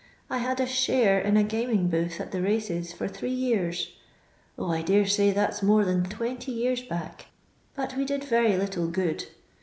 [0.31, 3.93] I had a share in a gnming booth at the races, for three years.
[4.55, 7.27] 0, 1 dare say that 's more than 20 years back;
[7.75, 9.27] but we did very little good.